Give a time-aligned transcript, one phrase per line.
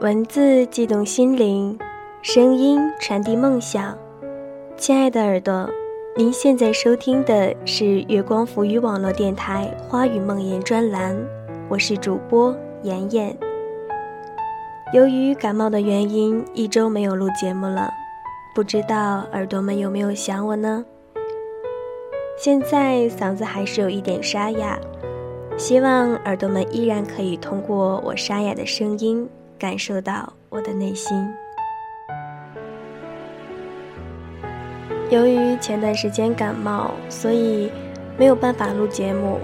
[0.00, 1.78] 文字悸动心灵，
[2.22, 3.94] 声音传递梦想。
[4.74, 5.68] 亲爱的耳朵，
[6.16, 11.14] 您现在收听的是月光浮语网络电台《花语梦言》专栏，
[11.68, 13.36] 我是主播妍妍。
[14.94, 17.90] 由于感冒的原因，一周没有录节目了，
[18.54, 20.82] 不知道耳朵们有没有想我呢？
[22.38, 24.78] 现在嗓子还是有一点沙哑，
[25.58, 29.28] 希望耳朵们依然可以通过我沙哑的声音。
[29.60, 31.28] 感受到我的内心。
[35.10, 37.70] 由于前段时间感冒，所以
[38.16, 39.38] 没有办法录节目，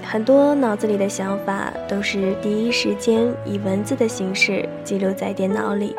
[0.00, 5.96] 很多脑子里的想法都是第一时间以文字的形式记录在电脑里。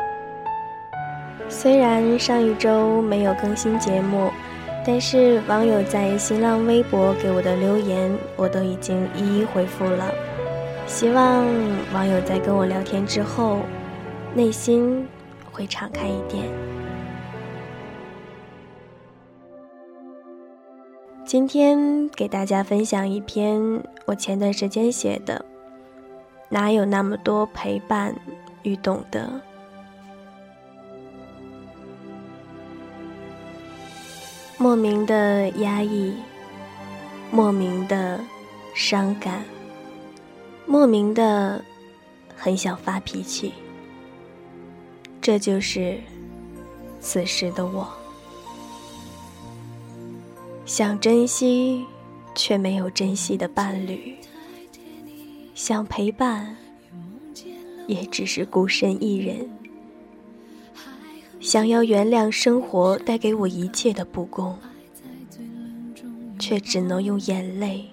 [1.50, 4.30] 虽然上一周没有更新节目，
[4.86, 10.33] 但是网友在新浪微博给我的留言，我都已经一一回复了。
[10.86, 11.44] 希望
[11.92, 13.60] 网友在跟我聊天之后，
[14.34, 15.06] 内心
[15.50, 16.44] 会敞开一点。
[21.24, 23.60] 今天给大家分享一篇
[24.04, 25.44] 我前段时间写的，
[26.48, 28.14] 哪有那么多陪伴
[28.62, 29.40] 与懂得？
[34.58, 36.14] 莫名的压抑，
[37.30, 38.20] 莫名的
[38.74, 39.42] 伤感。
[40.66, 41.62] 莫名的
[42.34, 43.52] 很想发脾气，
[45.20, 45.98] 这就是
[47.00, 47.86] 此时的我。
[50.66, 51.84] 想珍惜
[52.34, 54.16] 却没有珍惜的伴侣，
[55.54, 56.56] 想陪伴
[57.86, 59.48] 也只是孤身一人。
[61.40, 64.58] 想要原谅生活带给我一切的不公，
[66.38, 67.84] 却只能用眼泪。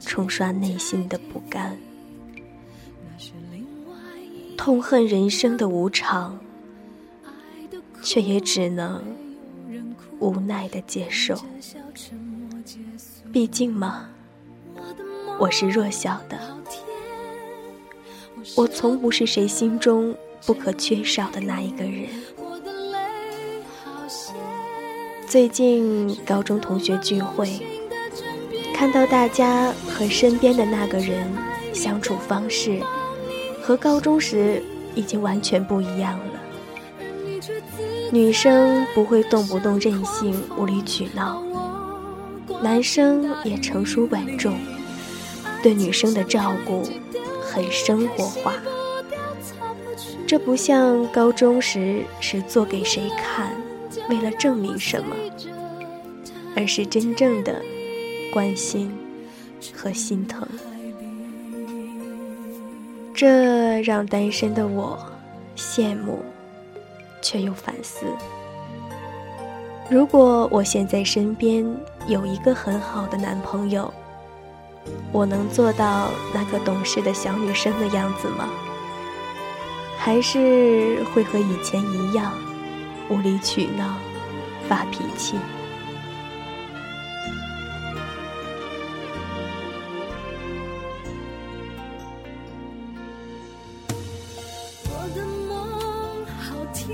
[0.00, 1.78] 冲刷内心的不甘，
[4.56, 6.38] 痛恨人生的无常，
[8.02, 9.02] 却也只能
[10.18, 11.38] 无奈的接受。
[13.32, 14.08] 毕竟嘛，
[15.38, 16.38] 我是弱小的，
[18.56, 20.14] 我从不是谁心中
[20.44, 22.08] 不可缺少的那一个人。
[25.28, 27.79] 最近高中同学聚会。
[28.80, 31.30] 看到大家和身边的那个人
[31.74, 32.80] 相处方式，
[33.60, 34.62] 和高中时
[34.94, 36.40] 已经完全不一样了。
[38.10, 41.42] 女生不会动不动任性、无理取闹，
[42.62, 44.54] 男生也成熟稳重，
[45.62, 46.82] 对女生的照顾
[47.42, 48.54] 很生活化。
[50.26, 53.52] 这不像高中时是做给谁看，
[54.08, 55.14] 为了证明什么，
[56.56, 57.60] 而是真正的。
[58.32, 58.90] 关心
[59.74, 60.46] 和心疼，
[63.12, 64.98] 这让单身的我
[65.56, 66.20] 羡慕，
[67.20, 68.06] 却又反思。
[69.90, 71.66] 如果我现在身边
[72.06, 73.92] 有一个很好的男朋友，
[75.12, 78.48] 我能做到那个懂事的小女生的样子吗？
[79.98, 82.32] 还是会和以前一样，
[83.10, 83.96] 无理取闹，
[84.68, 85.36] 发脾气？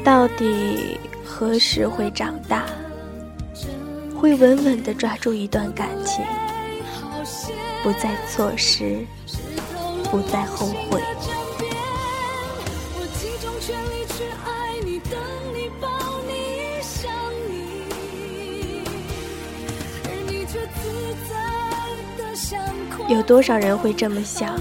[0.07, 2.65] 到底何时会长大？
[4.15, 6.25] 会稳稳的抓住一段感情，
[7.83, 9.05] 不再错失，
[10.09, 11.03] 不再后悔。
[23.09, 24.57] 有多少人会这么想？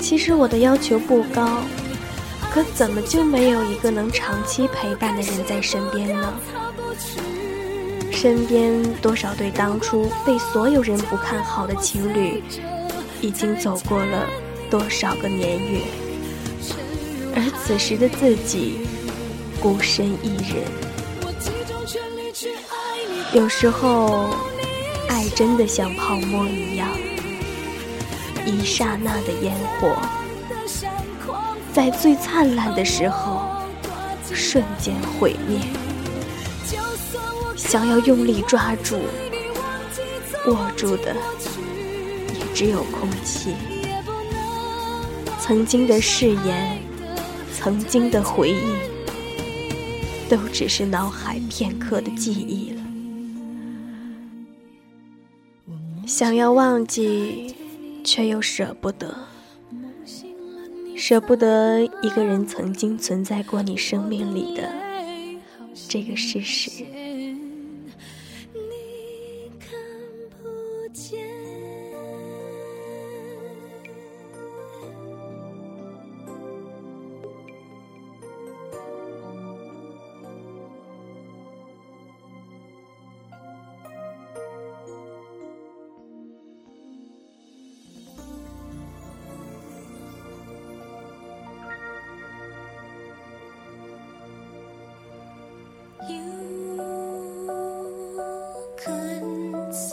[0.00, 1.62] 其实我的要求不高。
[2.50, 6.34] 可怎么就没有一个能长期陪伴的人在身边呢？
[8.10, 12.42] 身边多少对当初被所有人不看好的情侣，
[13.20, 14.26] 已经走过了
[14.68, 15.80] 多少个年月，
[17.34, 18.80] 而此时的自己
[19.60, 20.64] 孤身一人。
[23.32, 24.34] 有时候，
[25.08, 26.88] 爱真的像泡沫一样，
[28.44, 29.96] 一刹那的烟火。
[31.72, 33.42] 在最灿烂的时候，
[34.32, 35.60] 瞬间毁灭。
[37.56, 38.98] 想要用力抓住，
[40.46, 41.14] 握住的
[42.34, 43.54] 也只有空气。
[45.38, 46.78] 曾经的誓言，
[47.56, 52.82] 曾经的回忆，都只是脑海片刻的记忆了。
[56.06, 57.54] 想要忘记，
[58.02, 59.14] 却又舍不得。
[61.00, 64.70] 舍不得一个人曾经存在过你生命里的
[65.88, 66.84] 这个事实。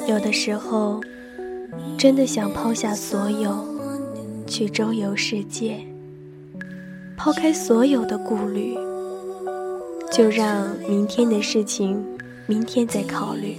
[0.07, 1.01] 有的时候，
[1.97, 3.65] 真的想抛下所有，
[4.47, 5.79] 去周游世界，
[7.17, 8.77] 抛开所有的顾虑，
[10.11, 12.03] 就让明天的事情
[12.45, 13.57] 明天再考虑。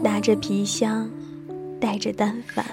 [0.00, 1.10] 拿着皮箱，
[1.80, 2.64] 带着单反，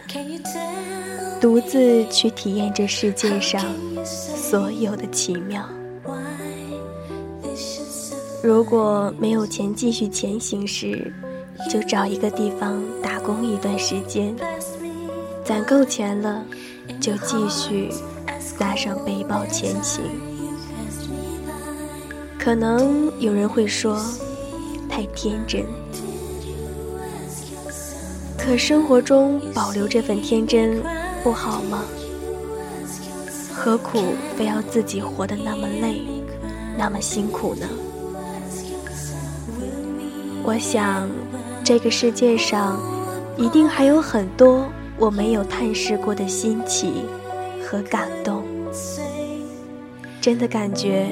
[1.42, 3.66] 独自去体验这世界上
[4.06, 5.68] 所有的奇妙。
[8.46, 11.12] 如果没有钱继续前行时，
[11.68, 14.36] 就找一个地方打工一段时间，
[15.44, 16.46] 攒够钱了，
[17.02, 17.90] 就继续
[18.60, 20.04] 拉上背包前行。
[22.38, 24.00] 可能有人会说，
[24.88, 25.66] 太天真。
[28.38, 30.84] 可生活中保留这份天真，
[31.24, 31.84] 不好吗？
[33.52, 36.04] 何苦非要自己活得那么累，
[36.78, 37.68] 那么辛苦呢？
[40.48, 41.10] 我想，
[41.64, 42.80] 这个世界上
[43.36, 46.94] 一定还有很多我没有探视过的新奇
[47.66, 48.44] 和感动。
[50.22, 51.08] 真的感觉，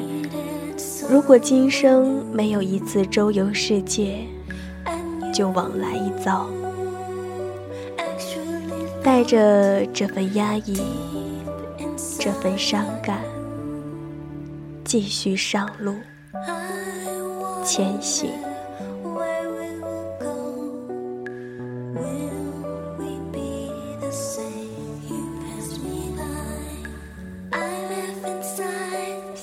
[1.09, 4.19] 如果今生没有一次周游世界，
[5.33, 6.47] 就枉来一遭。
[9.03, 10.79] 带着这份压抑，
[12.19, 13.17] 这份伤感，
[14.85, 15.95] 继续上路，
[17.65, 18.29] 前行。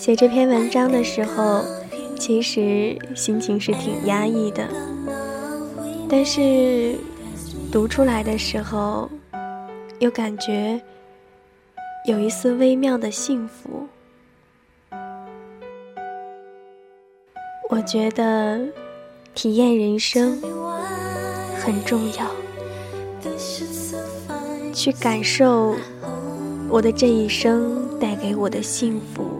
[0.00, 1.62] 写这篇文章的时候，
[2.18, 4.66] 其实心情是挺压抑的，
[6.08, 6.96] 但是
[7.70, 9.10] 读出来的时候，
[9.98, 10.80] 又感觉
[12.06, 13.86] 有一丝微妙的幸福。
[17.68, 18.58] 我觉得
[19.34, 20.40] 体验人生
[21.58, 22.26] 很重要，
[24.72, 25.76] 去感受
[26.70, 29.39] 我的这一生带给我的幸福。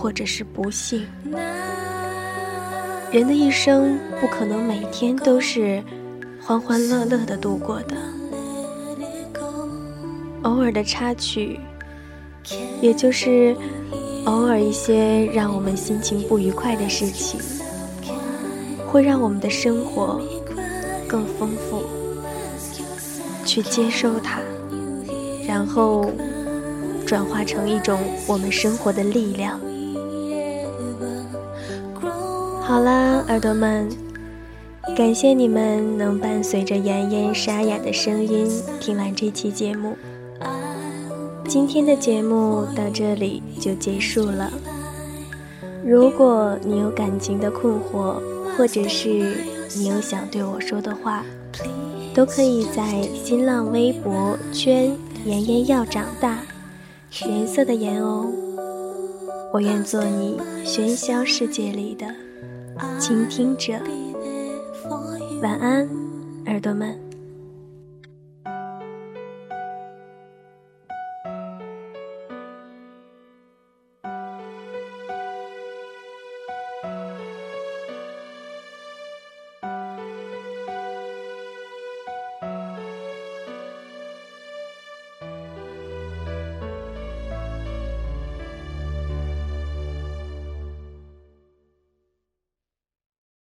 [0.00, 1.06] 或者是不幸，
[3.12, 5.82] 人的一生不可能每天都是
[6.40, 7.94] 欢欢乐乐的度过的，
[10.42, 11.60] 偶尔的插曲，
[12.80, 13.54] 也就是
[14.24, 17.38] 偶尔一些让我们心情不愉快的事情，
[18.86, 20.18] 会让我们的生活
[21.06, 21.82] 更丰富。
[23.44, 24.38] 去接受它，
[25.46, 26.10] 然后
[27.04, 29.60] 转化成一种我们生活的力量。
[32.70, 33.88] 好啦，耳朵们，
[34.96, 39.96] 感谢你们能伴随着妍妍沙哑的声音听完这期节目。
[41.48, 44.52] 今天的节目到这里就结束了。
[45.84, 48.22] 如果你有感情的困惑，
[48.56, 49.08] 或者是
[49.76, 51.24] 你有想对我说的话，
[52.14, 54.96] 都可以在新浪微博圈
[55.26, 56.38] “妍妍要长大”，
[57.26, 58.28] 颜色的颜哦。
[59.52, 62.06] 我愿做你喧嚣世界里的。
[62.98, 63.72] 倾听者，
[65.42, 65.88] 晚安，
[66.46, 67.09] 耳朵们。